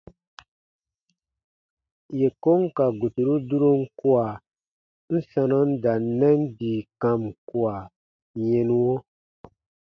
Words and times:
Yè 2.19 2.27
kon 2.43 2.61
ka 2.75 2.85
guturu 2.99 3.35
durom 3.49 3.79
kua, 3.99 4.27
n 5.11 5.13
sanɔ 5.29 5.59
n 5.69 5.71
da 5.83 5.93
n 6.01 6.05
nɛn 6.19 6.39
bii 6.57 6.81
kam 7.01 7.21
kua 7.49 7.75
yɛnuɔ. 8.47 8.93